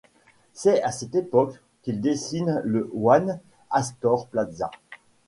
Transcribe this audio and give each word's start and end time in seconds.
C'est 0.53 0.81
à 0.81 0.91
cette 0.91 1.13
époque 1.13 1.61
qu'il 1.83 2.01
dessine 2.01 2.59
le 2.65 2.89
One 2.95 3.37
Astor 3.69 4.25
Plaza. 4.29 4.71